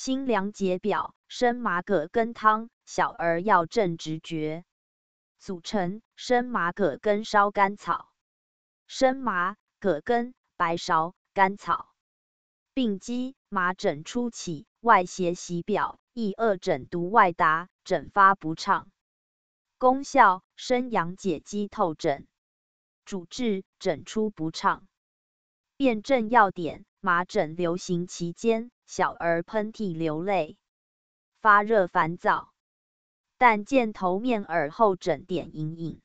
[0.00, 4.64] 辛凉解表，生麻葛根汤，小儿要正直觉。
[5.40, 8.08] 组成：生麻葛根烧甘草。
[8.86, 11.88] 生麻、葛根、白芍、甘草。
[12.74, 18.88] 病机：麻疹初起，外邪袭表，易恶疹毒外达，疹发不畅。
[19.78, 22.28] 功效：生阳解肌透疹。
[23.04, 24.86] 主治：疹出不畅。
[25.76, 30.56] 辨证要点：麻疹流行期间，小儿喷嚏流泪，
[31.42, 32.54] 发热烦躁，
[33.36, 36.00] 但见头面耳后枕点隐隐。